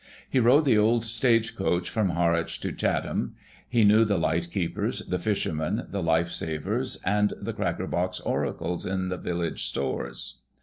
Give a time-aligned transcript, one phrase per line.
[0.27, 3.35] He rode the old stage coach from Harwich to Chatham;
[3.69, 9.09] he knew the lightkeepers, the fishermen, the life savers, and the cracker box oracles in
[9.09, 10.39] the village stores.